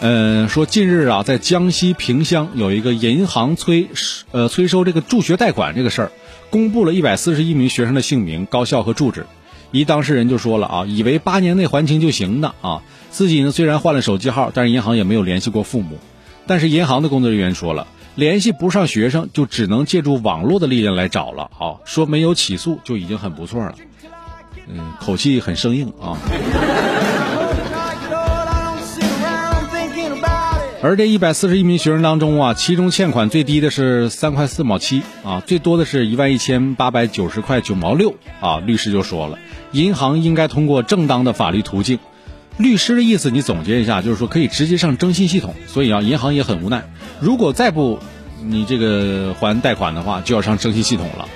[0.00, 3.88] 嗯，说近日啊，在江西萍乡有一个银行催
[4.30, 6.12] 呃催收这个助学贷款这个事儿，
[6.50, 9.26] 公布了一百四十一名学生的姓名、高校和住址。
[9.72, 15.98] 一当事人就说了啊，以为八年内还清就行的啊，自己呢虽然换了手机号，但是银行也没有联系过父母。
[16.46, 21.74] 但是银行的工作人员说了，联系不上学生，就只能借助网络的力量来找了啊。
[21.84, 23.74] 说没有起诉就已经很不错了，
[24.68, 26.16] 嗯，口气很生硬啊。
[30.80, 38.60] 而这一百四十一名学生当中啊，其中欠款最低的是三块四毛七啊，最多的是一万一千八百九十块九毛六啊。
[38.60, 39.40] 律师就说了，
[39.72, 41.98] 银行应该通过正当的法律途径。
[42.58, 45.56] 律师的意思你总结一下，就是说可以直接上征信系统。
[45.66, 46.84] 所以啊，银行也很无奈，
[47.18, 47.98] 如果再不
[48.40, 51.28] 你这个还贷款的话，就要上征信系统了。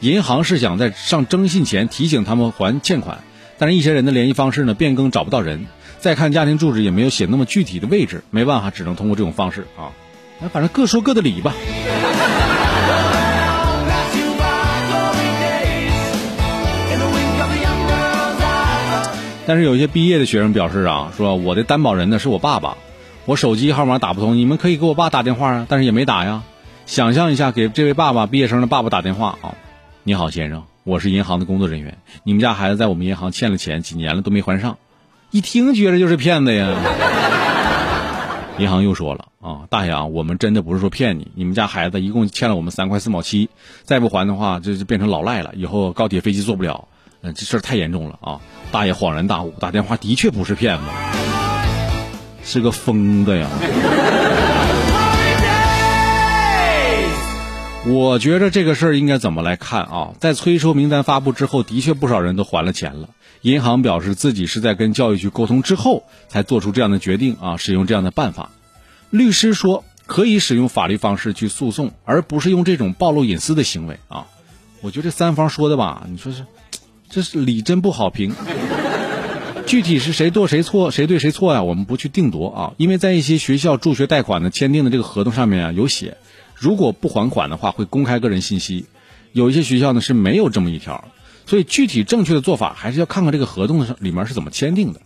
[0.00, 3.20] 银行是想在上征信前提醒他们还欠款，
[3.56, 5.66] 但是一些人的联系方式呢变更找不到人。
[6.00, 9.92] 再看家庭住址也没有写那么具体的位置，没办法，只能通过这种方式啊。
[10.40, 11.52] 那反正各说各的理吧。
[19.46, 22.78] 但是有些毕业的学生表示啊，说我的担保人呢是我爸爸，
[23.26, 26.44] 我手机号码打不通，你们可以给我爸打电话啊，但是也没打呀。
[26.86, 29.54] 想象一下，给这位爸爸毕业生的爸爸打电话啊，
[30.04, 34.78] 你好先生，我是银行的工作人员，你们家孩子在我们银行欠了钱几年了都没还上。
[35.30, 36.68] 一听觉着就是骗子呀！
[38.58, 43.48] 银行又说了啊，大爷啊，我们真的不是说骗你，你们家孩子一共欠了我们三块四毛七，
[43.84, 46.88] 再不还的话，就就变成老赖了，以后高铁飞机坐不了。
[47.22, 48.40] 嗯，这事太严重了啊！
[48.72, 50.84] 大爷恍然大悟，打电话的确不是骗子，
[52.42, 53.46] 是个疯子呀！
[57.90, 60.10] 我觉着这个事儿应该怎么来看啊？
[60.20, 63.08] 在催收名单发布之后，的确不少人都还了钱了。
[63.42, 68.52] 银行表示自己是在跟教育局沟通之后才做出这样的决定啊，使用这样的办法。
[69.10, 74.28] 律师说可以使用法律方式去诉讼，而不是用这种暴露隐私的行为啊。
[74.82, 76.46] 我觉得这三方说的吧，你说是，
[77.08, 78.32] 这是理真不好评。
[79.70, 81.62] 具体是谁对谁错，谁对谁错呀？
[81.62, 86.16] 我们不去定夺啊，因为在一些学校助学贷款的签订的这个合同上面啊有写，
[86.56, 88.86] 如果不还款的话会公开个人信息。
[89.30, 91.04] 有一些学校呢是没有这么一条。
[91.46, 95.02] 所以具体正确的做法还是要看看这个合同上里面是怎么签订的。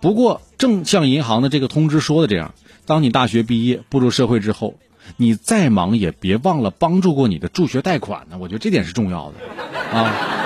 [0.00, 2.54] 不过，正像银行的这个通知说的这样，
[2.86, 4.74] 当你大学毕业步入社会之后，
[5.16, 8.38] 你再忙也别忘了帮助过你的助学贷款呢。
[8.40, 10.37] 我觉得这点是重要的啊。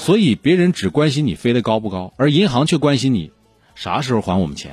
[0.00, 3.32] 所以别人只关心你飞得高不高，而银行却关心你
[3.74, 4.72] 啥时候还我们钱。